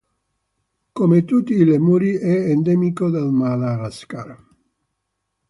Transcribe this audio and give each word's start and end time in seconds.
Come 0.93 1.25
tutti 1.25 1.53
i 1.53 1.63
lemuri 1.63 2.15
è 2.17 2.49
endemico 2.49 3.11
del 3.11 3.29
Madagascar. 3.29 4.35